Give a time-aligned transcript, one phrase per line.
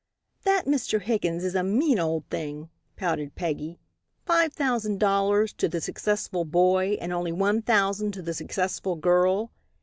[0.45, 0.99] "That Mr.
[0.99, 3.77] Higgins is a mean old thing," pouted Peggy,
[4.25, 9.51] "five thousand dollars to the successful boy and only one thousand to the successful girl.